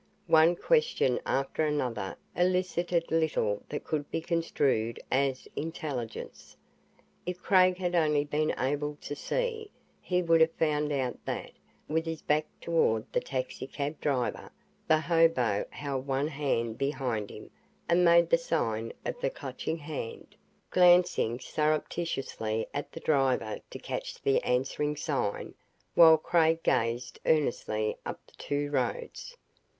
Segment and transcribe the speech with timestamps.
[0.25, 6.57] One question after another elicited little that could be construed as intelligence.
[7.27, 9.69] If Craig had only been able to see,
[10.01, 11.51] he would have found out that,
[11.87, 14.51] with his back toward the taxicab driver,
[14.87, 17.51] the hobo held one hand behind him
[17.87, 20.35] and made the sign of the Clutching Hand,
[20.71, 25.53] glancing surreptitiously at the driver to catch the answering sign,
[25.93, 29.37] while Craig gazed earnestly up the two roads.